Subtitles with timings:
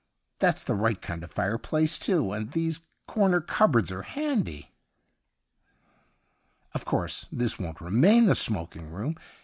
[0.39, 4.71] That's the right kind of fireplace, too, and these corner cupboards are handy.''
[6.73, 9.15] Of course this won't remain the smoking room.